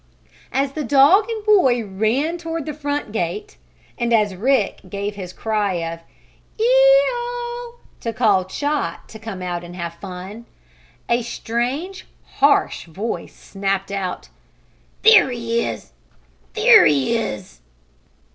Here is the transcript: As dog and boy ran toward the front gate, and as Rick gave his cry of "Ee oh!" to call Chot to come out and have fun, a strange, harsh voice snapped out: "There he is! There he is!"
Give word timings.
As 0.51 0.71
dog 0.71 1.29
and 1.29 1.45
boy 1.45 1.85
ran 1.85 2.39
toward 2.39 2.65
the 2.65 2.73
front 2.73 3.11
gate, 3.11 3.57
and 3.99 4.11
as 4.11 4.33
Rick 4.33 4.79
gave 4.89 5.13
his 5.13 5.31
cry 5.31 5.73
of 5.75 5.99
"Ee 6.59 6.65
oh!" 6.67 7.79
to 7.99 8.11
call 8.11 8.45
Chot 8.45 9.07
to 9.09 9.19
come 9.19 9.43
out 9.43 9.63
and 9.63 9.75
have 9.75 9.93
fun, 9.93 10.47
a 11.07 11.21
strange, 11.21 12.07
harsh 12.37 12.85
voice 12.85 13.35
snapped 13.35 13.91
out: 13.91 14.29
"There 15.03 15.29
he 15.29 15.61
is! 15.63 15.91
There 16.55 16.87
he 16.87 17.15
is!" 17.15 17.61